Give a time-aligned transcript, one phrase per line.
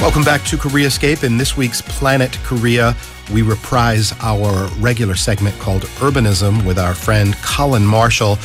[0.00, 1.24] Welcome back to Koreascape.
[1.24, 2.96] In this week's Planet Korea,
[3.34, 8.38] we reprise our regular segment called Urbanism with our friend Colin Marshall.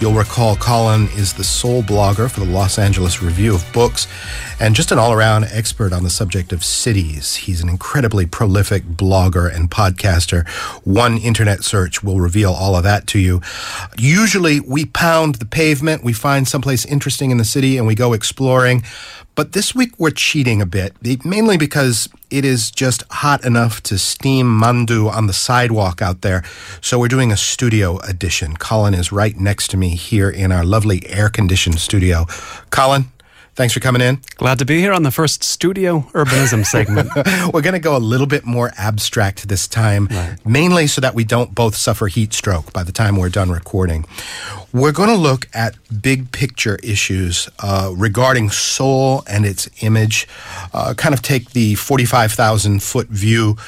[0.00, 4.08] You'll recall Colin is the sole blogger for the Los Angeles Review of Books
[4.62, 7.34] and just an all around expert on the subject of cities.
[7.34, 10.48] He's an incredibly prolific blogger and podcaster.
[10.86, 13.40] One internet search will reveal all of that to you.
[13.98, 18.12] Usually, we pound the pavement, we find someplace interesting in the city, and we go
[18.12, 18.84] exploring.
[19.34, 20.94] But this week we're cheating a bit,
[21.24, 26.44] mainly because it is just hot enough to steam mandu on the sidewalk out there.
[26.82, 28.56] So we're doing a studio edition.
[28.56, 32.26] Colin is right next to me here in our lovely air conditioned studio.
[32.70, 33.11] Colin,
[33.54, 34.18] Thanks for coming in.
[34.36, 37.10] Glad to be here on the first studio urbanism segment.
[37.52, 40.38] We're going to go a little bit more abstract this time, right.
[40.46, 44.06] mainly so that we don't both suffer heat stroke by the time we're done recording.
[44.72, 50.26] We're going to look at big picture issues uh, regarding Seoul and its image,
[50.72, 53.58] uh, kind of take the 45,000 foot view.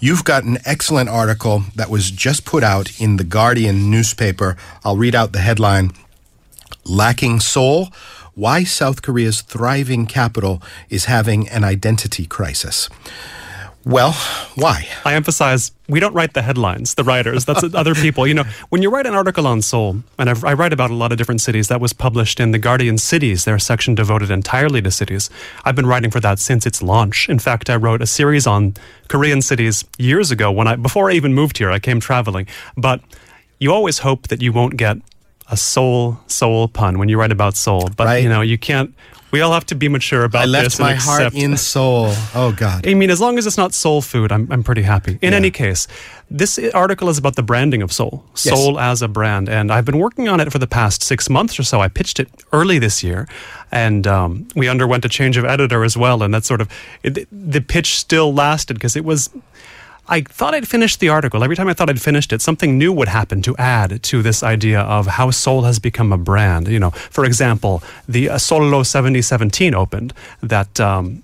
[0.00, 4.56] You've got an excellent article that was just put out in the Guardian newspaper.
[4.84, 5.90] I'll read out the headline
[6.86, 7.92] Lacking Seoul
[8.34, 12.88] why South Korea's thriving capital is having an identity crisis.
[13.86, 14.12] Well,
[14.54, 14.88] why?
[15.04, 17.44] I emphasize we don't write the headlines, the writers.
[17.44, 18.26] That's other people.
[18.26, 20.94] You know, when you write an article on Seoul, and I've, i write about a
[20.94, 24.80] lot of different cities, that was published in the Guardian Cities, their section devoted entirely
[24.80, 25.28] to cities.
[25.66, 27.28] I've been writing for that since its launch.
[27.28, 28.74] In fact, I wrote a series on
[29.08, 31.70] Korean cities years ago when I before I even moved here.
[31.70, 32.46] I came traveling,
[32.78, 33.02] but
[33.58, 34.96] you always hope that you won't get
[35.48, 38.22] a soul soul pun when you write about Seoul, but right.
[38.22, 38.94] you know you can't.
[39.30, 40.54] We all have to be mature about this.
[40.54, 42.12] I left my heart in soul.
[42.34, 42.86] Oh God!
[42.86, 45.18] I mean, as long as it's not Seoul food, I'm I'm pretty happy.
[45.20, 45.38] In yeah.
[45.38, 45.88] any case,
[46.30, 48.42] this article is about the branding of soul, yes.
[48.42, 51.58] Seoul as a brand, and I've been working on it for the past six months
[51.58, 51.80] or so.
[51.80, 53.26] I pitched it early this year,
[53.72, 56.68] and um, we underwent a change of editor as well, and that sort of
[57.02, 59.30] it, the pitch still lasted because it was
[60.08, 61.42] I thought I'd finished the article.
[61.42, 64.42] Every time I thought I'd finished it, something new would happen to add to this
[64.42, 66.68] idea of how Seoul has become a brand.
[66.68, 70.80] You know, for example, the uh, Seoullo 7017 opened that.
[70.80, 71.22] Um,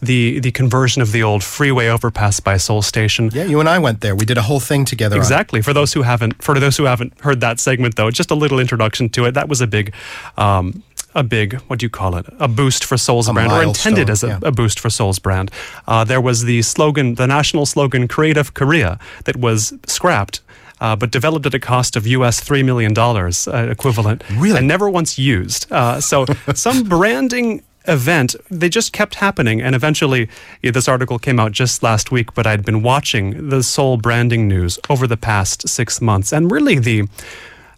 [0.00, 3.30] the the conversion of the old freeway overpass by Seoul Station.
[3.32, 4.14] Yeah, you and I went there.
[4.14, 5.16] We did a whole thing together.
[5.16, 5.62] Exactly.
[5.62, 8.58] For those who haven't for those who haven't heard that segment though, just a little
[8.58, 9.32] introduction to it.
[9.32, 9.94] That was a big
[10.36, 10.82] um,
[11.14, 14.08] a big, what do you call it, a boost for Seoul's a brand, or intended
[14.08, 14.38] as a, yeah.
[14.42, 15.50] a, boost for Seoul's brand.
[15.86, 20.40] Uh, there was the slogan, the national slogan, Creative Korea, that was scrapped.
[20.80, 24.24] Uh, but developed at a cost of US $3 million uh, equivalent.
[24.32, 24.58] Really?
[24.58, 25.70] And never once used.
[25.70, 29.60] Uh, so some branding event, they just kept happening.
[29.60, 30.28] And eventually,
[30.60, 34.48] yeah, this article came out just last week, but I'd been watching the Seoul branding
[34.48, 36.32] news over the past six months.
[36.32, 37.08] And really, the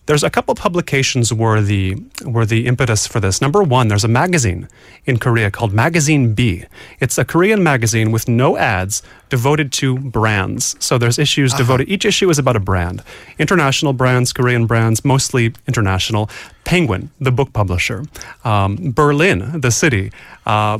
[0.06, 3.40] there's a couple publications were the were the impetus for this.
[3.40, 4.68] Number one, there's a magazine
[5.06, 6.64] in Korea called Magazine B.
[7.00, 10.76] It's a Korean magazine with no ads devoted to brands.
[10.78, 11.58] So there's issues uh-huh.
[11.62, 11.88] devoted.
[11.88, 13.02] Each issue is about a brand.
[13.38, 16.28] International brands, Korean brands, mostly international.
[16.64, 18.04] Penguin, the book publisher.
[18.44, 20.12] Um, Berlin, the city.
[20.46, 20.78] Uh,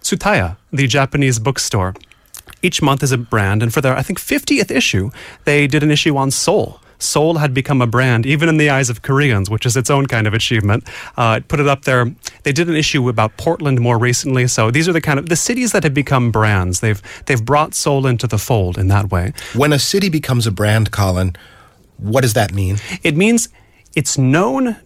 [0.00, 1.94] Tsutaya, the Japanese bookstore
[2.62, 3.62] each month is a brand.
[3.62, 5.10] And for their, I think, 50th issue,
[5.44, 6.80] they did an issue on Seoul.
[7.04, 10.06] Seoul had become a brand, even in the eyes of Koreans, which is its own
[10.06, 10.88] kind of achievement.
[11.16, 12.12] Uh, put it up there.
[12.42, 14.46] They did an issue about Portland more recently.
[14.46, 16.80] So these are the kind of the cities that have become brands.
[16.80, 19.32] They've they've brought Seoul into the fold in that way.
[19.54, 21.36] When a city becomes a brand, Colin,
[21.98, 22.78] what does that mean?
[23.02, 23.48] It means
[23.94, 24.76] it's known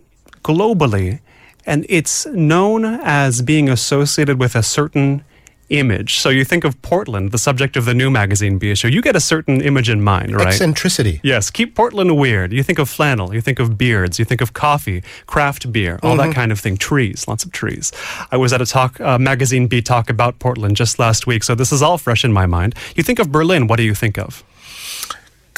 [0.42, 1.20] globally
[1.66, 5.24] and it's known as being associated with a certain
[5.70, 6.18] image.
[6.18, 9.16] So you think of Portland, the subject of the new magazine B issue, you get
[9.16, 10.48] a certain image in mind, right?
[10.48, 11.20] Eccentricity.
[11.22, 12.52] Yes, keep Portland weird.
[12.52, 16.16] You think of flannel, you think of beards, you think of coffee, craft beer, all
[16.16, 16.30] mm-hmm.
[16.30, 16.76] that kind of thing.
[16.76, 17.92] Trees, lots of trees.
[18.30, 21.54] I was at a talk, uh, magazine B talk about Portland just last week, so
[21.54, 22.74] this is all fresh in my mind.
[22.96, 24.42] You think of Berlin, what do you think of?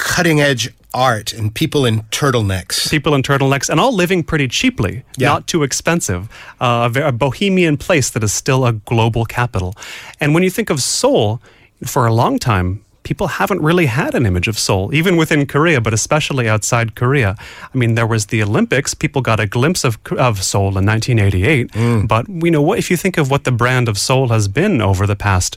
[0.00, 2.90] Cutting edge art and people in turtlenecks.
[2.90, 5.28] People in turtlenecks and all living pretty cheaply, yeah.
[5.28, 6.28] not too expensive.
[6.60, 9.74] Uh, a, a bohemian place that is still a global capital.
[10.18, 11.40] And when you think of Seoul,
[11.84, 15.80] for a long time, people haven't really had an image of Seoul, even within Korea,
[15.80, 17.36] but especially outside Korea.
[17.72, 18.94] I mean, there was the Olympics.
[18.94, 21.72] People got a glimpse of, of Seoul in 1988.
[21.72, 22.08] Mm.
[22.08, 24.80] But, you know, what if you think of what the brand of Seoul has been
[24.80, 25.56] over the past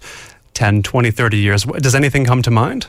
[0.54, 2.88] 10, 20, 30 years, does anything come to mind?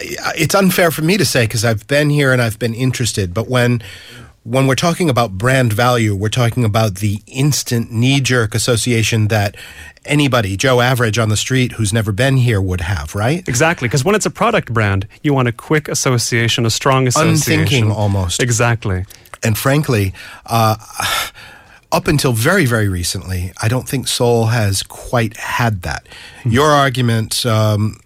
[0.00, 3.48] It's unfair for me to say because I've been here and I've been interested, but
[3.48, 3.82] when
[4.44, 9.56] when we're talking about brand value, we're talking about the instant knee jerk association that
[10.04, 13.46] anybody, Joe Average on the street who's never been here, would have, right?
[13.48, 13.86] Exactly.
[13.86, 17.60] Because when it's a product brand, you want a quick association, a strong association.
[17.60, 18.42] Unthinking almost.
[18.42, 19.04] Exactly.
[19.44, 20.12] And frankly,
[20.46, 20.76] uh,
[21.92, 26.06] up until very, very recently, I don't think Seoul has quite had that.
[26.44, 28.00] Your argument, um,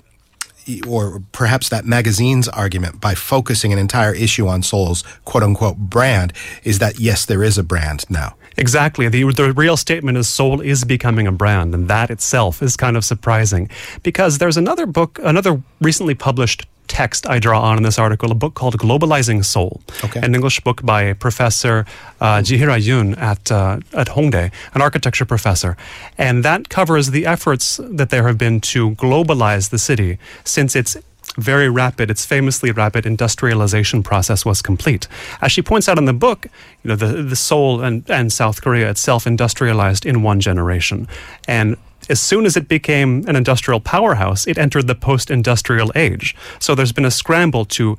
[0.86, 6.32] or perhaps that magazine's argument, by focusing an entire issue on Seoul's quote unquote brand,
[6.64, 8.34] is that yes, there is a brand now.
[8.56, 9.08] Exactly.
[9.08, 12.96] The, the real statement is Seoul is becoming a brand, and that itself is kind
[12.96, 13.68] of surprising
[14.02, 16.66] because there's another book, another recently published
[16.96, 20.20] text I draw on in this article, a book called Globalizing Seoul, okay.
[20.20, 21.84] an English book by Professor
[22.22, 25.76] uh, Jieheerah Yun at, uh, at Hongdae, an architecture professor.
[26.16, 30.96] And that covers the efforts that there have been to globalize the city since its
[31.36, 35.06] very rapid, its famously rapid industrialization process was complete.
[35.42, 36.46] As she points out in the book,
[36.82, 41.08] you know, the, the Seoul and, and South Korea itself industrialized in one generation.
[41.46, 41.76] And
[42.08, 46.34] as soon as it became an industrial powerhouse, it entered the post industrial age.
[46.58, 47.96] So there's been a scramble to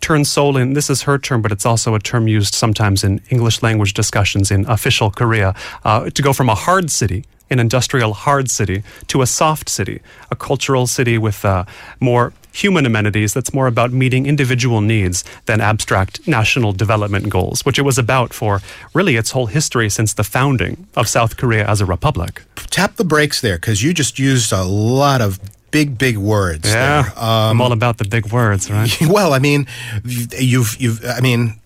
[0.00, 3.20] turn Seoul in, this is her term, but it's also a term used sometimes in
[3.30, 5.54] English language discussions in official Korea,
[5.84, 10.00] uh, to go from a hard city, an industrial hard city, to a soft city,
[10.30, 11.64] a cultural city with uh,
[12.00, 17.78] more human amenities that's more about meeting individual needs than abstract national development goals, which
[17.78, 18.60] it was about for
[18.94, 22.42] really its whole history since the founding of South Korea as a republic.
[22.70, 25.38] Tap the brakes there because you just used a lot of
[25.70, 26.68] big, big words.
[26.68, 28.90] Yeah, um, I'm all about the big words, right?
[29.16, 29.66] Well, I mean,
[30.04, 31.60] you've, you've, I mean,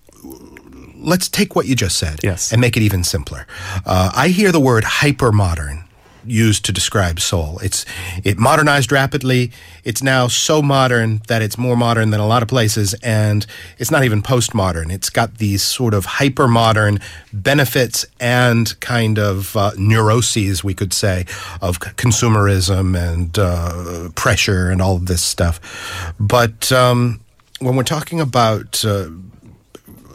[0.96, 2.52] let's take what you just said yes.
[2.52, 3.46] and make it even simpler.
[3.86, 5.84] Uh, I hear the word hyper modern
[6.24, 7.58] used to describe Seoul.
[7.62, 7.84] It's
[8.24, 9.52] it modernized rapidly.
[9.84, 13.46] It's now so modern that it's more modern than a lot of places, and
[13.78, 14.92] it's not even postmodern.
[14.92, 17.00] It's got these sort of hyper modern
[17.32, 21.26] benefits and kind of uh, neuroses, we could say,
[21.60, 26.12] of consumerism and uh, pressure and all of this stuff.
[26.18, 27.20] But um,
[27.60, 29.08] when we're talking about uh,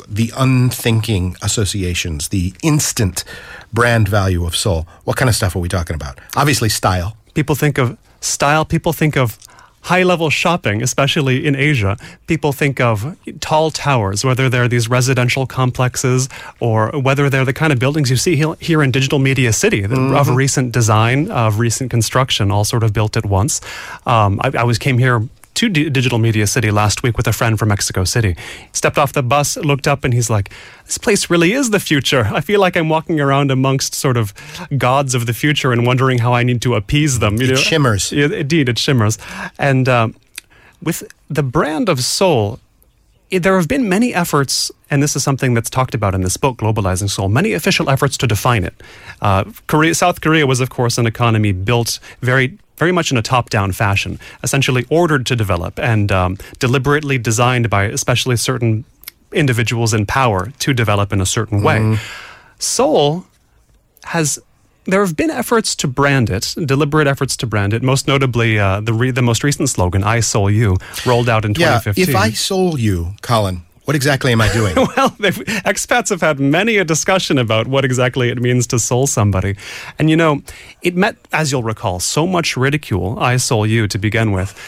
[0.08, 3.24] the unthinking associations, the instant
[3.76, 4.88] brand value of Seoul.
[5.04, 6.20] What kind of stuff are we talking about?
[6.36, 7.16] Obviously, style.
[7.36, 9.38] People think of style, people think of
[9.86, 11.96] high level shopping, especially in Asia.
[12.26, 16.28] People think of tall towers, whether they're these residential complexes
[16.60, 20.16] or whether they're the kind of buildings you see here in Digital Media City mm-hmm.
[20.16, 23.62] of recent design, of recent construction, all sort of built at once.
[24.08, 25.22] Um, I, I was came here
[25.56, 28.36] to D- Digital Media City last week with a friend from Mexico City.
[28.72, 30.52] Stepped off the bus, looked up, and he's like,
[30.86, 32.30] This place really is the future.
[32.32, 34.34] I feel like I'm walking around amongst sort of
[34.78, 37.38] gods of the future and wondering how I need to appease them.
[37.38, 37.56] You it know?
[37.56, 38.12] shimmers.
[38.12, 39.18] Yeah, indeed, it shimmers.
[39.58, 40.10] And uh,
[40.82, 42.60] with the brand of Seoul,
[43.32, 46.58] there have been many efforts, and this is something that's talked about in this book,
[46.58, 48.74] Globalizing Seoul, many official efforts to define it.
[49.22, 53.22] Uh, Korea, South Korea was, of course, an economy built very very much in a
[53.22, 58.86] top down fashion, essentially ordered to develop and um, deliberately designed by especially certain
[59.32, 61.78] individuals in power to develop in a certain way.
[61.78, 62.00] Mm.
[62.60, 63.26] Seoul
[64.06, 64.40] has
[64.86, 67.82] there have been efforts to brand it, deliberate efforts to brand it.
[67.82, 71.52] Most notably, uh, the re- the most recent slogan "I Seoul You" rolled out in
[71.52, 72.10] yeah, 2015.
[72.10, 74.76] If I Seoul you, Colin, what exactly am I doing?
[74.76, 79.56] well, expats have had many a discussion about what exactly it means to soul somebody.
[79.98, 80.42] And you know,
[80.82, 84.60] it met, as you'll recall, so much ridicule, I Seoul you to begin with.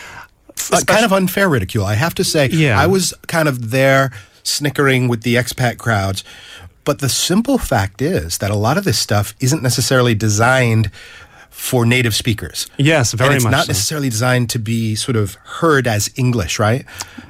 [0.72, 2.48] Uh, kind of unfair ridicule, I have to say.
[2.48, 2.80] Yeah.
[2.80, 4.12] I was kind of there
[4.44, 6.24] snickering with the expat crowds.
[6.84, 10.90] But the simple fact is that a lot of this stuff isn't necessarily designed
[11.50, 12.68] for native speakers.
[12.78, 13.52] Yes, very and it's much.
[13.52, 13.72] not so.
[13.72, 16.86] necessarily designed to be sort of heard as English, right?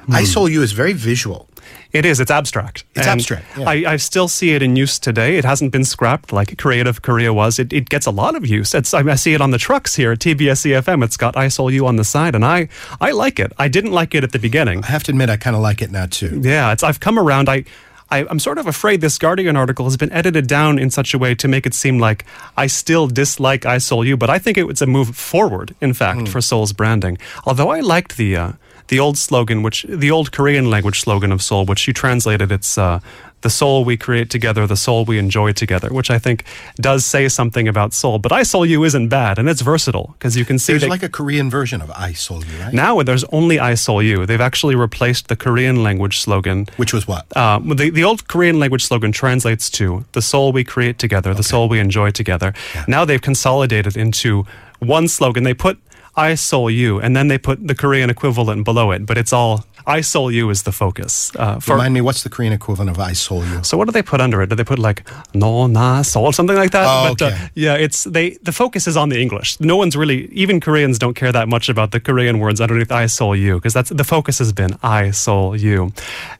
[0.06, 0.14] Mm.
[0.14, 1.48] I Seoul You is very visual.
[1.92, 2.20] It is.
[2.20, 2.84] It's abstract.
[2.94, 3.46] It's and abstract.
[3.56, 3.68] Yeah.
[3.68, 5.38] I, I still see it in use today.
[5.38, 7.58] It hasn't been scrapped like Creative Korea was.
[7.58, 8.74] It, it gets a lot of use.
[8.74, 11.02] It's, I, I see it on the trucks here at TBS EFM.
[11.02, 12.68] It's got I Seoul You on the side, and I,
[13.00, 13.52] I like it.
[13.58, 14.84] I didn't like it at the beginning.
[14.84, 16.40] I have to admit, I kind of like it now too.
[16.44, 17.48] Yeah, it's, I've come around.
[17.48, 17.64] I,
[18.10, 21.18] I, am sort of afraid this Guardian article has been edited down in such a
[21.18, 22.26] way to make it seem like
[22.56, 25.94] I still dislike I Seoul You, but I think it was a move forward, in
[25.94, 26.28] fact, mm.
[26.28, 27.16] for Seoul's branding.
[27.46, 28.36] Although I liked the.
[28.36, 28.52] Uh,
[28.88, 32.76] the old slogan, which the old Korean language slogan of Seoul, which you translated, it's
[32.76, 33.00] uh,
[33.42, 36.44] the Seoul we create together, the Seoul we enjoy together, which I think
[36.76, 38.18] does say something about Seoul.
[38.18, 41.02] But I Seoul You isn't bad, and it's versatile because you can see there's like
[41.02, 42.72] a Korean version of I Seoul You, right?
[42.72, 44.26] Now there's only I Seoul You.
[44.26, 47.26] They've actually replaced the Korean language slogan, which was what?
[47.36, 51.42] Uh, the the old Korean language slogan translates to the Seoul we create together, the
[51.42, 52.54] Seoul we enjoy together.
[52.74, 52.84] Yeah.
[52.88, 54.46] Now they've consolidated into
[54.80, 55.44] one slogan.
[55.44, 55.78] They put
[56.18, 59.64] I Seoul You, and then they put the Korean equivalent below it, but it's all
[59.86, 61.34] I Seoul You is the focus.
[61.34, 63.62] Uh, for, Remind me, what's the Korean equivalent of I Seoul You?
[63.62, 64.50] So what do they put under it?
[64.50, 66.86] Do they put like No Na Soul, something like that?
[66.86, 67.44] Oh, but, uh, okay.
[67.44, 68.30] Uh, yeah, it's they.
[68.42, 69.60] The focus is on the English.
[69.60, 73.06] No one's really, even Koreans don't care that much about the Korean words underneath I
[73.06, 75.92] Seoul You because that's the focus has been I Seoul You,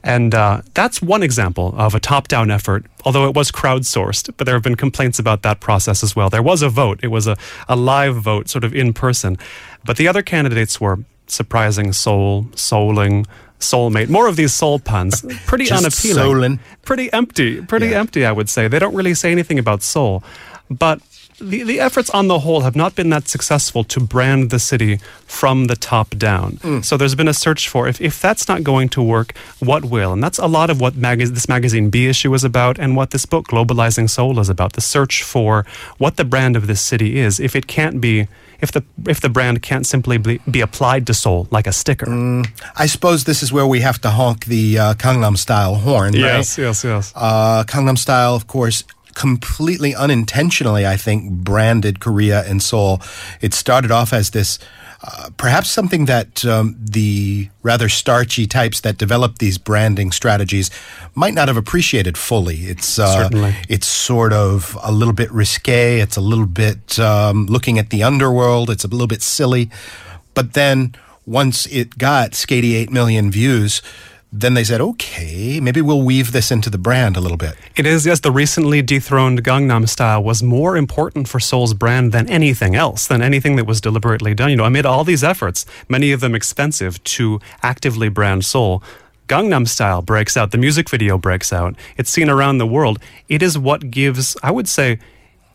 [0.02, 2.84] and uh, that's one example of a top-down effort.
[3.04, 6.28] Although it was crowdsourced, but there have been complaints about that process as well.
[6.28, 6.98] There was a vote.
[7.02, 7.36] It was a,
[7.68, 9.38] a live vote, sort of in person.
[9.84, 13.26] But the other candidates were surprising soul, souling,
[13.60, 14.08] soulmate.
[14.08, 15.22] More of these soul puns.
[15.46, 16.60] Pretty Just unappealing.
[16.82, 17.62] Pretty empty.
[17.62, 18.00] Pretty yeah.
[18.00, 18.68] empty, I would say.
[18.68, 20.22] They don't really say anything about soul.
[20.70, 21.00] But
[21.40, 24.98] the, the efforts on the whole have not been that successful to brand the city
[25.26, 26.52] from the top down.
[26.58, 26.84] Mm.
[26.84, 30.12] So there's been a search for if, if that's not going to work, what will?
[30.12, 33.10] And that's a lot of what mag- this magazine B issue is about and what
[33.10, 35.64] this book, Globalizing Seoul, is about the search for
[35.98, 37.38] what the brand of this city is.
[37.40, 38.28] If it can't be
[38.60, 42.06] if the if the brand can't simply be, be applied to Seoul like a sticker.
[42.06, 46.14] Mm, I suppose this is where we have to honk the uh, Gangnam style horn.
[46.14, 46.64] Yes, right?
[46.64, 47.12] yes, yes.
[47.14, 48.82] Uh, Gangnam style, of course,
[49.18, 53.02] completely unintentionally, I think, branded Korea and Seoul.
[53.40, 54.60] It started off as this.
[55.02, 60.70] Uh, perhaps something that um, the rather starchy types that developed these branding strategies
[61.14, 62.56] might not have appreciated fully.
[62.56, 63.28] It's uh,
[63.68, 66.00] it's sort of a little bit risque.
[66.00, 68.70] It's a little bit um, looking at the underworld.
[68.70, 69.68] It's a little bit silly,
[70.34, 70.94] but then
[71.26, 73.82] once it got skady eight million views,
[74.30, 77.54] then they said, okay, maybe we'll weave this into the brand a little bit.
[77.76, 78.20] It is, yes.
[78.20, 83.22] The recently dethroned Gangnam style was more important for Seoul's brand than anything else, than
[83.22, 84.50] anything that was deliberately done.
[84.50, 88.82] You know, amid all these efforts, many of them expensive, to actively brand Seoul,
[89.28, 91.74] Gangnam Style breaks out, the music video breaks out.
[91.96, 92.98] It's seen around the world.
[93.28, 94.98] It is what gives, I would say,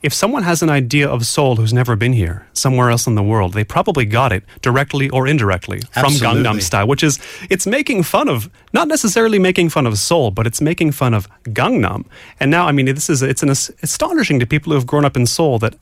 [0.04, 3.24] if someone has an idea of Seoul who's never been here, somewhere else in the
[3.24, 6.20] world, they probably got it directly or indirectly Absolutely.
[6.20, 7.20] from Gangnam Style, which is,
[7.50, 11.30] it's making fun of, not necessarily making fun of Seoul, but it's making fun of
[11.46, 12.06] Gangnam.
[12.42, 15.16] And now, I mean, this is, it's an astonishing to people who have grown up
[15.16, 15.76] in Seoul that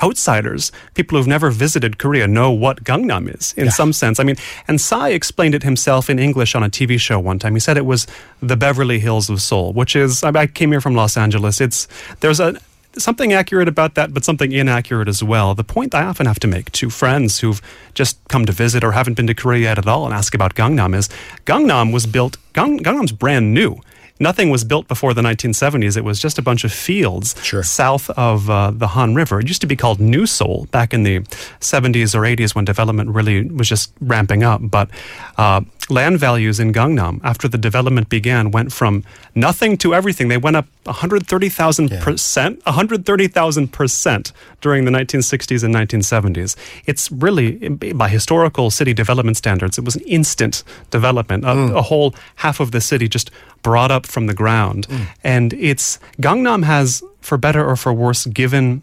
[0.00, 3.70] outsiders, people who've never visited Korea, know what Gangnam is in yeah.
[3.70, 4.20] some sense.
[4.20, 4.36] I mean,
[4.68, 7.54] and Psy explained it himself in English on a TV show one time.
[7.54, 8.06] He said it was
[8.40, 11.60] the Beverly Hills of Seoul, which is, I came here from Los Angeles.
[11.60, 11.88] It's,
[12.20, 12.56] there's a,
[12.98, 15.54] something accurate about that, but something inaccurate as well.
[15.54, 17.60] The point I often have to make to friends who've
[17.94, 20.54] just come to visit or haven't been to Korea yet at all and ask about
[20.54, 21.08] Gangnam is
[21.44, 23.80] Gangnam was built, Gang, Gangnam's brand new
[24.22, 25.96] nothing was built before the 1970s.
[25.96, 27.62] It was just a bunch of fields sure.
[27.62, 29.40] south of uh, the Han River.
[29.40, 31.20] It used to be called New Seoul back in the
[31.60, 34.60] 70s or 80s when development really was just ramping up.
[34.62, 34.88] But
[35.36, 40.28] uh, land values in Gangnam after the development began went from nothing to everything.
[40.28, 42.02] They went up 130,000 yeah.
[42.02, 46.56] percent, 130,000 percent during the 1960s and 1970s.
[46.86, 51.44] It's really, by historical city development standards, it was an instant development.
[51.44, 51.72] Mm.
[51.72, 53.30] A, a, whole half of the city just
[53.62, 54.88] brought up from the ground.
[54.88, 55.06] Mm.
[55.24, 58.82] And it's, Gangnam has, for better or for worse, given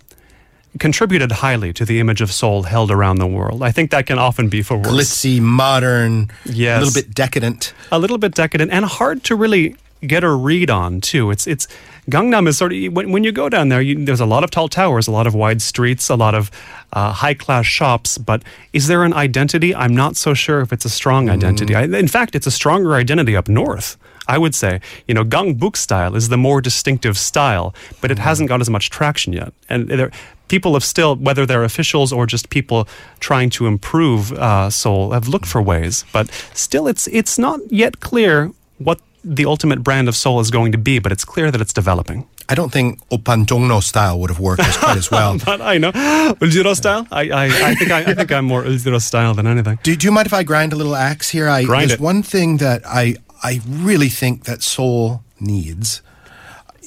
[0.77, 3.63] contributed highly to the image of Seoul held around the world.
[3.63, 4.87] I think that can often be for worse.
[4.87, 6.77] Glitzy, modern, yes.
[6.77, 7.73] a little bit decadent.
[7.91, 11.31] A little bit decadent and hard to really get a read on too.
[11.31, 11.67] It's it's
[12.09, 14.51] Gangnam is sort of when, when you go down there, you, there's a lot of
[14.51, 16.49] tall towers, a lot of wide streets, a lot of
[16.93, 18.17] uh, high class shops.
[18.17, 18.43] But
[18.73, 19.75] is there an identity?
[19.75, 21.33] I'm not so sure if it's a strong mm.
[21.33, 21.73] identity.
[21.73, 21.95] Mm.
[21.95, 23.97] I, in fact, it's a stronger identity up north.
[24.29, 28.21] I would say, you know, Gangbuk style is the more distinctive style, but it mm.
[28.21, 29.51] hasn't got as much traction yet.
[29.69, 30.11] And there,
[30.47, 32.87] people have still, whether they're officials or just people
[33.19, 36.05] trying to improve uh, Seoul, have looked for ways.
[36.13, 40.71] But still, it's it's not yet clear what the ultimate brand of Seoul is going
[40.71, 42.27] to be, but it's clear that it's developing.
[42.47, 45.37] I don't think Oppan Jongno style would have worked as quite as well.
[45.45, 47.05] but I know Uljiro style.
[47.11, 49.77] I, I, I think I, I, think I'm more Uljiro style than anything.
[49.83, 51.47] Do, do you mind if I grind a little axe here?
[51.47, 52.03] I, grind there's it.
[52.03, 56.01] one thing that I I really think that Seoul needs,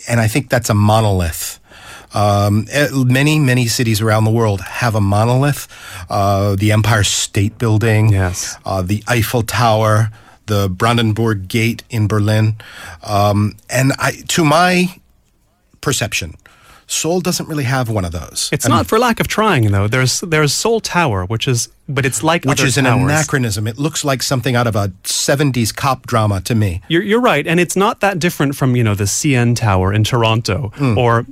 [0.09, 1.59] and I think that's a monolith.
[2.15, 5.67] Um, eh, many, many cities around the world have a monolith.
[6.11, 8.57] Uh, the Empire State Building, yes.
[8.67, 10.11] Uh, the Eiffel Tower,
[10.47, 12.57] the Brandenburg Gate in Berlin.
[13.03, 15.01] Um, and I, to my
[15.81, 16.35] perception,
[16.93, 18.51] Seoul doesn't really have one of those.
[18.53, 19.89] It's I not mean, for lack of trying, though.
[19.89, 23.67] There's there's Seoul Tower, which is, but it's like which is an anachronism.
[23.67, 26.83] It looks like something out of a '70s cop drama to me.
[26.89, 30.05] You're, you're right, and it's not that different from you know the CN Tower in
[30.05, 30.97] Toronto mm.
[30.97, 31.27] or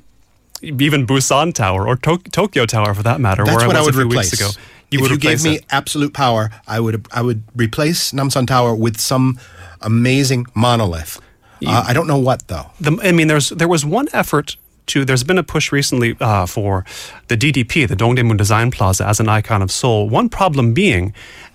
[0.63, 3.45] even Busan Tower or to- Tokyo Tower for that matter.
[3.45, 4.33] That's where what I, was I would a few replace.
[4.33, 4.63] Weeks ago.
[4.91, 5.67] You if you gave me it.
[5.71, 9.39] absolute power, I would I would replace Namsan Tower with some
[9.83, 11.21] amazing monolith.
[11.65, 12.71] uh, I don't know what though.
[12.81, 14.57] The, I mean, there's there was one effort
[14.91, 15.05] to.
[15.05, 16.85] There's been a push recently uh, for
[17.29, 20.09] the DDP, the Dongdaemun Design Plaza, as an icon of Seoul.
[20.09, 21.13] One problem being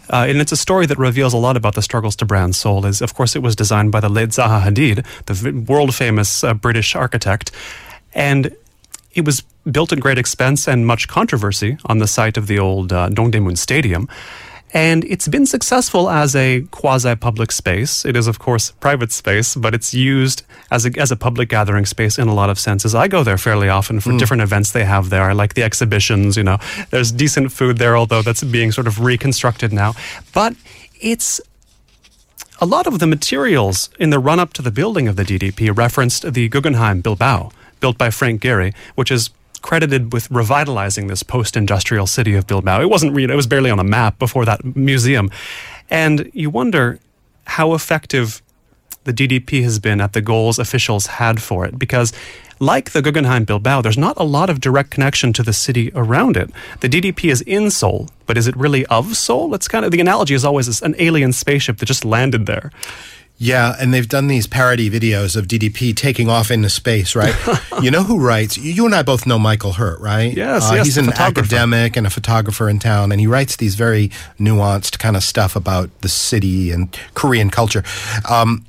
[0.08, 2.86] Uh, and it's a story that reveals a lot about the struggles to brand Seoul.
[2.86, 5.36] Is of course it was designed by the late Zaha Hadid, the
[5.68, 7.52] world famous uh, British architect,
[8.14, 8.56] and
[9.14, 12.94] it was built at great expense and much controversy on the site of the old
[12.94, 14.08] uh, Dongdaemun Stadium.
[14.76, 18.04] And it's been successful as a quasi public space.
[18.04, 21.86] It is, of course, private space, but it's used as a, as a public gathering
[21.86, 22.94] space in a lot of senses.
[22.94, 24.20] I go there fairly often for mm.
[24.20, 25.24] different events they have there.
[25.24, 26.58] I like the exhibitions, you know.
[26.90, 29.94] There's decent food there, although that's being sort of reconstructed now.
[30.34, 30.58] But
[31.00, 31.40] it's
[32.60, 35.76] a lot of the materials in the run up to the building of the DDP
[35.76, 39.30] referenced the Guggenheim Bilbao, built by Frank Gehry, which is
[39.66, 42.82] credited with revitalizing this post-industrial city of Bilbao.
[42.82, 45.32] It wasn't it was barely on a map before that museum.
[45.90, 47.00] And you wonder
[47.48, 48.44] how effective
[49.06, 52.14] the DDP has been at the goals officials had for it because
[52.60, 56.38] like the Guggenheim Bilbao, there's not a lot of direct connection to the city around
[56.38, 56.52] it.
[56.82, 59.56] The DDP is in Seoul, but is it really of Seoul?
[59.56, 62.72] It's kind of the analogy is always an alien spaceship that just landed there.
[63.38, 67.36] Yeah, and they've done these parody videos of DDP taking off into space, right?
[67.82, 68.58] you know who writes?
[68.58, 70.34] You and I both know Michael Hurt, right?
[70.34, 73.76] Yes, uh, yes He's an academic and a photographer in town, and he writes these
[73.76, 77.84] very nuanced kind of stuff about the city and Korean culture.
[78.30, 78.66] Um,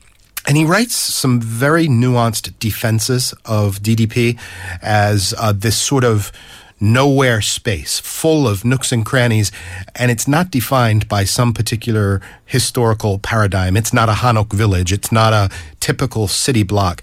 [0.49, 4.39] and he writes some very nuanced defenses of DDP
[4.83, 6.33] as uh, this sort of
[6.81, 9.51] nowhere space full of nooks and crannies,
[9.95, 13.77] and it's not defined by some particular historical paradigm.
[13.77, 14.93] It's not a Hanok village.
[14.93, 17.03] It's not a typical city block.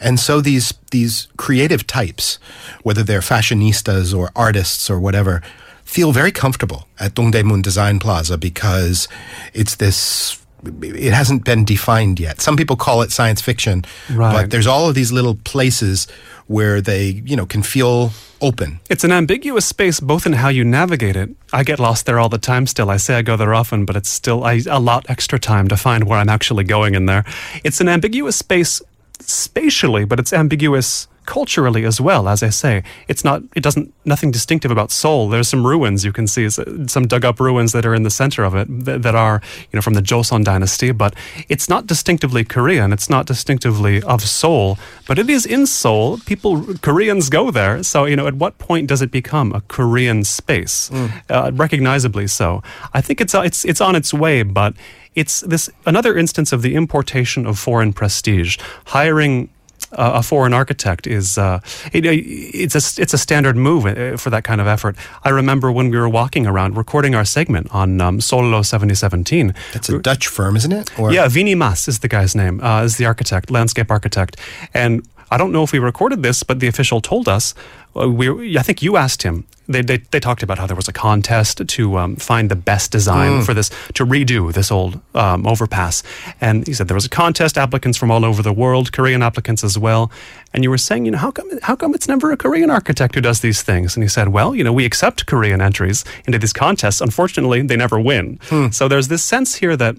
[0.00, 2.38] And so these, these creative types,
[2.82, 5.42] whether they're fashionistas or artists or whatever,
[5.84, 9.06] feel very comfortable at Dongdaemun Design Plaza because
[9.52, 10.43] it's this
[10.82, 12.40] it hasn't been defined yet.
[12.40, 14.32] Some people call it science fiction, right.
[14.32, 16.06] but there's all of these little places
[16.46, 18.80] where they, you know, can feel open.
[18.90, 21.30] It's an ambiguous space both in how you navigate it.
[21.52, 22.90] I get lost there all the time still.
[22.90, 25.76] I say I go there often, but it's still I, a lot extra time to
[25.76, 27.24] find where I'm actually going in there.
[27.62, 28.82] It's an ambiguous space
[29.20, 32.28] spatially, but it's ambiguous culturally as well.
[32.28, 33.42] As I say, it's not.
[33.54, 33.92] It doesn't.
[34.04, 35.28] Nothing distinctive about Seoul.
[35.28, 38.44] There's some ruins you can see, some dug up ruins that are in the center
[38.44, 39.40] of it that, that are
[39.72, 40.92] you know from the Joseon dynasty.
[40.92, 41.14] But
[41.48, 42.92] it's not distinctively Korean.
[42.92, 44.78] It's not distinctively of Seoul.
[45.06, 46.18] But it is in Seoul.
[46.26, 47.82] People Koreans go there.
[47.82, 50.90] So you know, at what point does it become a Korean space?
[50.90, 51.22] Mm.
[51.30, 52.62] Uh, recognizably so.
[52.92, 54.74] I think it's it's it's on its way, but
[55.14, 59.48] it's this another instance of the importation of foreign prestige, hiring
[59.96, 61.60] a foreign architect is uh,
[61.92, 64.96] it, it's a it's a standard move uh, for that kind of effort.
[65.24, 69.54] I remember when we were walking around recording our segment on um, Seoullo 7017.
[69.72, 70.98] That's a Dutch firm, isn't it?
[70.98, 71.12] Or?
[71.12, 72.60] Yeah, Winy Maas is the guy's name.
[72.60, 74.36] Uh, is the architect, landscape architect,
[74.72, 77.54] and I don't know if we recorded this, but the official told us.
[77.96, 80.88] Uh, we, I think you asked him they, they, they, talked about how there was
[80.88, 83.46] a contest to um, find the best design mm.
[83.46, 86.02] for this, to redo this old um, overpass.
[86.40, 89.64] And he said there was a contest, applicants from all over the world, Korean applicants
[89.64, 90.10] as well.
[90.52, 93.14] And you were saying, you know, how come, how come it's never a Korean architect
[93.14, 93.96] who does these things?
[93.96, 97.00] And he said, well, you know, we accept Korean entries into these contests.
[97.00, 98.38] Unfortunately, they never win.
[98.48, 98.74] Mm.
[98.74, 99.96] So there's this sense here that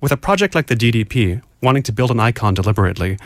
[0.00, 3.18] with a project like the DDP, wanting to build an icon deliberately,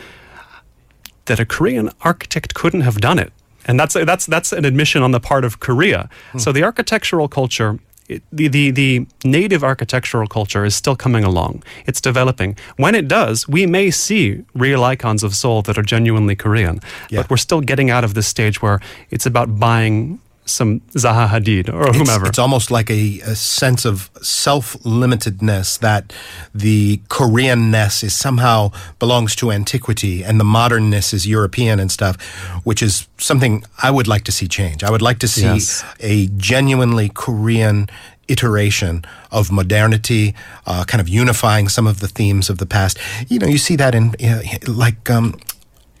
[1.25, 3.31] that a Korean architect couldn't have done it
[3.65, 6.09] and that's that's that's an admission on the part of Korea.
[6.31, 6.39] Hmm.
[6.39, 7.79] So the architectural culture.
[8.07, 11.63] It, the, the the native architectural culture is still coming along.
[11.87, 12.55] It's developing.
[12.77, 16.81] When it does, we may see real icons of Seoul that are genuinely Korean.
[17.09, 17.21] Yeah.
[17.21, 21.73] But we're still getting out of this stage where it's about buying some Zaha Hadid
[21.73, 22.25] or whomever.
[22.25, 26.13] It's, it's almost like a, a, sense of self-limitedness that
[26.53, 32.21] the Koreanness is somehow belongs to antiquity and the modernness is European and stuff,
[32.63, 34.83] which is something I would like to see change.
[34.83, 35.83] I would like to see yes.
[35.99, 37.89] a genuinely Korean
[38.27, 40.33] iteration of modernity,
[40.65, 42.97] uh, kind of unifying some of the themes of the past.
[43.27, 45.39] You know, you see that in uh, like um,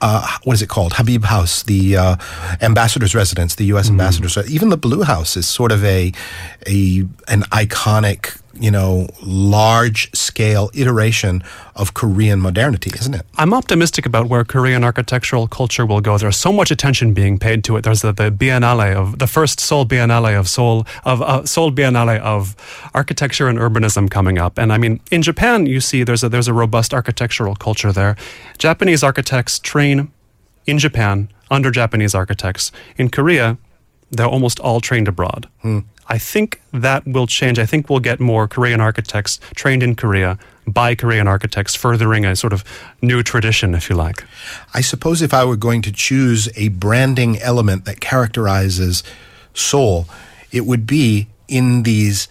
[0.01, 0.93] uh, what is it called?
[0.93, 2.15] Habib House, the uh,
[2.61, 3.87] ambassador's residence, the U.S.
[3.87, 3.91] Mm.
[3.91, 4.37] ambassador's.
[4.49, 6.11] Even the Blue House is sort of a
[6.67, 11.43] a an iconic you know, large scale iteration
[11.75, 13.25] of Korean modernity, isn't it?
[13.37, 16.17] I'm optimistic about where Korean architectural culture will go.
[16.17, 17.83] There's so much attention being paid to it.
[17.83, 22.19] There's the, the Biennale of the first Seoul Biennale of Seoul of uh, Seoul Biennale
[22.19, 22.55] of
[22.93, 24.57] architecture and urbanism coming up.
[24.57, 28.15] And I mean, in Japan, you see there's a there's a robust architectural culture there.
[28.57, 30.11] Japanese architects train
[30.65, 32.71] in Japan under Japanese architects.
[32.97, 33.57] In Korea,
[34.11, 35.47] they're almost all trained abroad.
[35.61, 35.79] Hmm.
[36.07, 37.57] I think that will change.
[37.57, 40.37] I think we'll get more Korean architects trained in Korea
[40.67, 42.63] by Korean architects, furthering a sort of
[43.01, 44.23] new tradition, if you like.
[44.73, 49.03] I suppose if I were going to choose a branding element that characterizes
[49.53, 50.07] Seoul,
[50.51, 52.27] it would be in these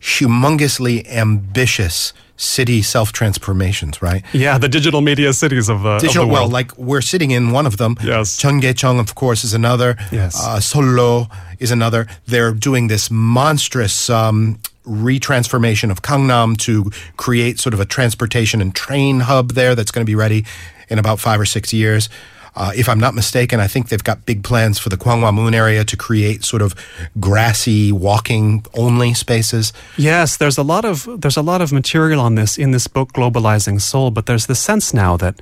[0.00, 4.22] humongously ambitious city self transformations, right?
[4.32, 7.52] Yeah, the digital media cities of the, Digital, of the well, like we're sitting in
[7.52, 7.96] one of them.
[8.02, 8.40] Yes.
[8.40, 9.96] Cheonggyecheon, of course, is another.
[10.10, 10.40] Yes.
[10.40, 12.06] Uh, Seoullo is another.
[12.26, 18.74] They're doing this monstrous um, retransformation of Gangnam to create sort of a transportation and
[18.74, 20.44] train hub there that's going to be ready
[20.88, 22.08] in about five or six years.
[22.56, 25.84] Uh, if I'm not mistaken, I think they've got big plans for the Gwanghwamun area
[25.84, 26.74] to create sort of
[27.18, 29.72] grassy, walking-only spaces.
[29.96, 33.12] Yes, there's a lot of there's a lot of material on this in this book,
[33.12, 34.10] Globalizing Seoul.
[34.10, 35.40] But there's the sense now that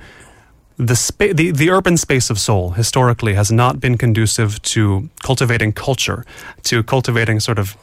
[0.77, 5.71] the spa- the the urban space of Seoul historically has not been conducive to cultivating
[5.71, 6.25] culture,
[6.63, 7.77] to cultivating sort of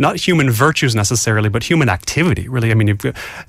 [0.00, 2.48] not human virtues necessarily, but human activity.
[2.48, 2.98] Really, I mean,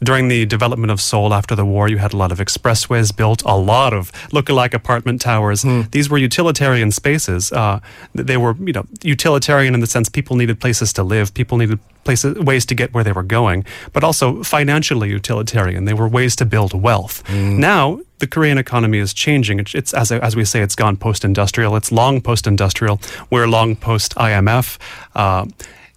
[0.04, 3.42] during the development of Seoul after the war, you had a lot of expressways built,
[3.46, 5.66] a lot of look-alike apartment towers.
[5.92, 7.52] These were utilitarian spaces.
[7.54, 7.80] Uh,
[8.14, 11.80] they were, you know, utilitarian in the sense people needed places to live, people needed
[12.04, 15.86] places, ways to get where they were going, but also financially utilitarian.
[15.86, 17.24] They were ways to build wealth.
[17.32, 18.00] Now.
[18.22, 19.58] The Korean economy is changing.
[19.62, 21.76] It's, it's as, as we say, it's gone post-industrial.
[21.76, 23.02] It's long post-industrial.
[23.32, 24.78] We're long post-IMF.
[25.16, 25.46] Uh,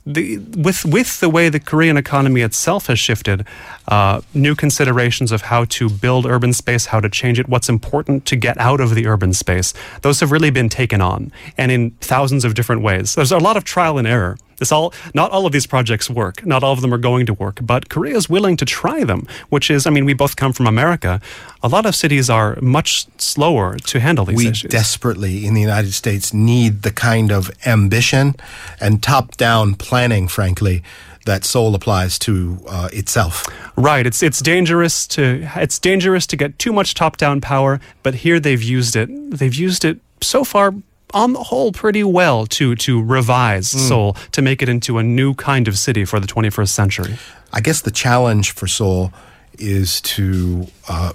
[0.06, 3.46] the, with with the way the Korean economy itself has shifted,
[3.88, 8.26] uh, new considerations of how to build urban space, how to change it, what's important
[8.26, 11.92] to get out of the urban space, those have really been taken on, and in
[12.00, 13.14] thousands of different ways.
[13.14, 14.36] There's a lot of trial and error.
[14.64, 16.46] This all not all of these projects work.
[16.46, 19.26] Not all of them are going to work, but Korea is willing to try them.
[19.50, 21.20] Which is, I mean, we both come from America.
[21.62, 24.62] A lot of cities are much slower to handle these we issues.
[24.62, 28.36] We desperately in the United States need the kind of ambition
[28.80, 30.82] and top-down planning, frankly,
[31.26, 33.46] that Seoul applies to uh, itself.
[33.76, 34.06] Right.
[34.06, 38.40] It's it's dangerous to it's dangerous to get too much top down power, but here
[38.40, 39.08] they've used it.
[39.38, 40.72] They've used it so far
[41.14, 45.32] on the whole pretty well to to revise Seoul to make it into a new
[45.34, 47.18] kind of city for the 21st century.
[47.52, 49.12] I guess the challenge for Seoul
[49.58, 51.12] is to uh,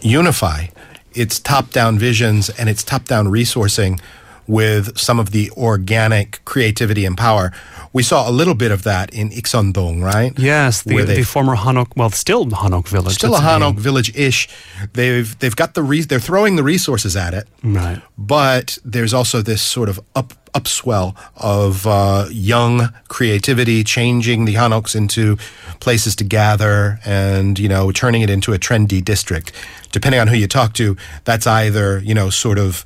[0.00, 0.68] unify
[1.14, 4.00] its top-down visions and its top-down resourcing
[4.46, 7.52] with some of the organic creativity and power.
[7.94, 10.32] We saw a little bit of that in Ikseondong, right?
[10.38, 13.14] Yes, the, Where the former Hanok, well, still Hanok village.
[13.16, 14.48] Still a Hanok village-ish.
[14.94, 18.00] They've they've got the re- they're throwing the resources at it, Right.
[18.16, 24.94] but there's also this sort of up upswell of uh, young creativity, changing the Hanoks
[24.94, 25.36] into
[25.80, 29.52] places to gather, and you know, turning it into a trendy district.
[29.92, 32.84] Depending on who you talk to, that's either you know, sort of.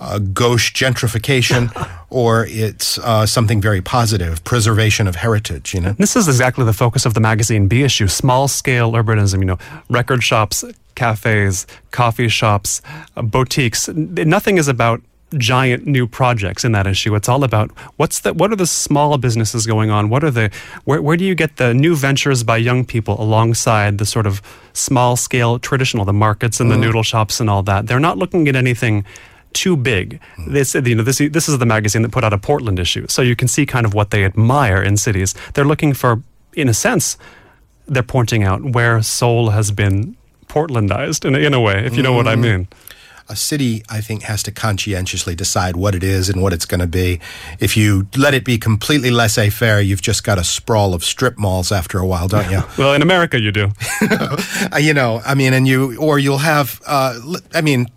[0.00, 1.70] Uh, gauche gentrification,
[2.10, 5.72] or it's uh, something very positive, preservation of heritage.
[5.72, 9.38] You know, This is exactly the focus of the magazine B issue small scale urbanism,
[9.38, 10.64] you know, record shops,
[10.96, 12.82] cafes, coffee shops,
[13.16, 13.88] uh, boutiques.
[13.88, 15.00] Nothing is about
[15.38, 17.14] giant new projects in that issue.
[17.14, 20.08] It's all about what's the what are the small businesses going on?
[20.08, 20.50] What are the
[20.84, 24.42] where where do you get the new ventures by young people alongside the sort of
[24.72, 27.86] small scale traditional the markets and the noodle shops and all that.
[27.86, 29.04] They're not looking at anything
[29.54, 30.20] too big.
[30.46, 33.22] This, you know, this, this is the magazine that put out a Portland issue, so
[33.22, 35.34] you can see kind of what they admire in cities.
[35.54, 37.16] They're looking for, in a sense,
[37.86, 40.16] they're pointing out where Seoul has been
[40.48, 42.68] Portlandized in a, in a way, if you know what I mean.
[43.28, 46.80] a city, I think, has to conscientiously decide what it is and what it's going
[46.80, 47.20] to be.
[47.58, 51.38] If you let it be completely laissez faire, you've just got a sprawl of strip
[51.38, 52.62] malls after a while, don't you?
[52.78, 53.70] Well, in America, you do.
[54.80, 57.18] You know, I mean, and you, or you'll have, uh,
[57.54, 57.88] I mean,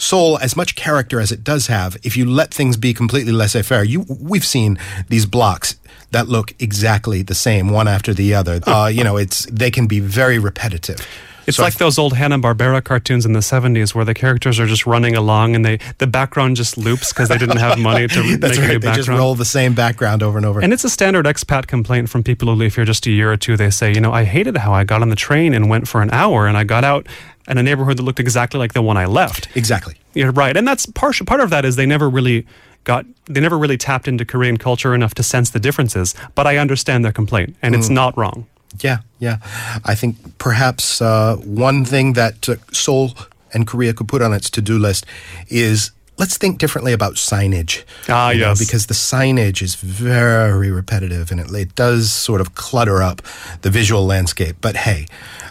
[0.00, 3.62] Seoul, as much character as it does have, if you let things be completely laissez
[3.62, 5.76] faire, you, we've seen these blocks
[6.10, 8.60] that look exactly the same, one after the other.
[8.66, 11.06] Uh, you know, it's, they can be very repetitive.
[11.46, 14.66] It's So like those old Hanna Barbera cartoons in the '70s, where the characters are
[14.66, 18.22] just running along and they the background just loops because they didn't have money to
[18.38, 18.80] make a new right.
[18.80, 19.18] They just background.
[19.18, 20.60] roll the same background over and over.
[20.60, 23.36] And it's a standard expat complaint from people who live here just a year or
[23.36, 23.56] two.
[23.56, 26.02] They say, you know, I hated how I got on the train and went for
[26.02, 27.06] an hour and I got out
[27.48, 29.48] in a neighborhood that looked exactly like the one I left.
[29.56, 29.96] exactly.
[30.14, 30.56] You're right.
[30.56, 32.46] And that's partial, part of that is they never really
[32.84, 36.14] got, they never really tapped into Korean culture enough to sense the differences.
[36.34, 37.94] But I understand their complaint and it's mm.
[37.94, 38.46] not wrong.
[38.78, 39.38] Yeah, yeah.
[39.84, 43.12] I think perhaps uh, one thing that uh, Seoul
[43.52, 45.04] and Korea could put on its to do list
[45.48, 47.82] is let's think differently about signage.
[48.08, 48.58] Ah, You know, yes.
[48.58, 53.22] because the signage is very repetitive and it, it does sort of clutter up
[53.62, 54.56] the visual landscape.
[54.60, 55.06] But hey,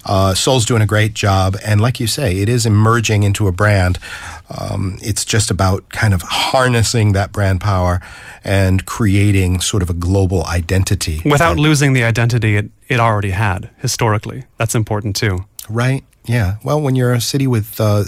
[0.05, 1.57] uh, Seoul's doing a great job.
[1.65, 3.97] And like you say, it is emerging into a brand.
[4.49, 8.01] Um, it's just about kind of harnessing that brand power
[8.43, 11.21] and creating sort of a global identity.
[11.23, 14.45] Without losing the identity it, it already had historically.
[14.57, 15.45] That's important too.
[15.69, 16.03] Right?
[16.25, 18.03] Yeah, well, when you're a city with uh,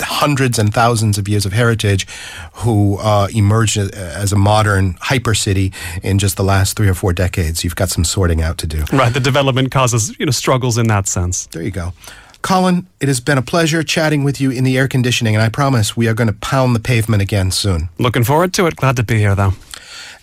[0.00, 2.06] hundreds and thousands of years of heritage,
[2.52, 7.14] who uh, emerged as a modern hyper city in just the last three or four
[7.14, 8.84] decades, you've got some sorting out to do.
[8.92, 11.46] Right, the development causes you know struggles in that sense.
[11.46, 11.94] There you go.
[12.42, 15.48] Colin, it has been a pleasure chatting with you in the air conditioning, and I
[15.48, 17.88] promise we are going to pound the pavement again soon.
[17.98, 18.76] Looking forward to it.
[18.76, 19.54] Glad to be here, though.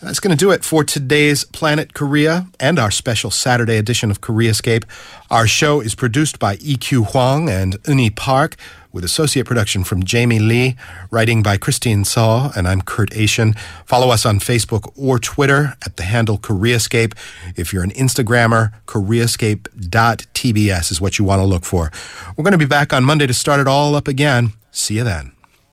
[0.01, 4.21] That's going to do it for today's Planet Korea and our special Saturday edition of
[4.21, 4.83] Koreascape.
[5.31, 8.55] Our show is produced by EQ Huang and Uni Park,
[8.95, 10.77] with associate production from Jamie Lee,
[11.11, 13.53] writing by Christine Saw, and I'm Kurt Achin.
[13.85, 17.13] Follow us on Facebook or Twitter at the handle Koreascape.
[17.57, 21.91] If you're an Instagrammer, koreascape.tbs is what you want to look for.
[22.37, 24.53] We're going to be back on Monday to start it all up again.
[24.71, 25.34] See you then.